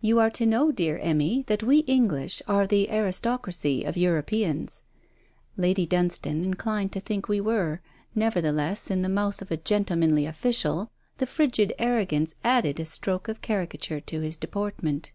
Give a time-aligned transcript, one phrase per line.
[0.00, 4.82] 'You are to know, dear Emmy, that we English are the aristocracy of Europeans.'
[5.56, 7.80] Lady Dunstane inclined to think we were;
[8.12, 13.42] nevertheless, in the mouth of a 'gentlemanly official' the frigid arrogance added a stroke of
[13.42, 15.12] caricature to his deportment.